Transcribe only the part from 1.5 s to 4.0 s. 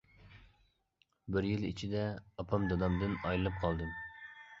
ئىچىدە ئاپام، دادامدىن ئايرىلىپ قالدىم.